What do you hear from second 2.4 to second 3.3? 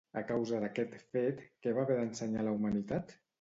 a la humanitat?